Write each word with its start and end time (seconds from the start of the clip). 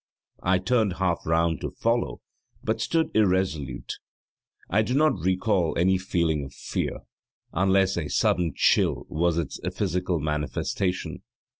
I 0.41 0.57
turned 0.57 0.93
half 0.93 1.19
round 1.27 1.61
to 1.61 1.69
follow, 1.69 2.21
but 2.63 2.81
stood 2.81 3.11
irresolute. 3.13 3.99
I 4.67 4.81
do 4.81 4.95
not 4.95 5.19
recall 5.19 5.77
any 5.77 5.99
feeling 5.99 6.43
of 6.43 6.55
fear, 6.55 7.01
unless 7.53 7.97
a 7.97 8.07
sudden 8.07 8.53
chill 8.55 9.05
was 9.09 9.37
its 9.37 9.59
physical 9.77 10.19
manifestation. 10.19 11.21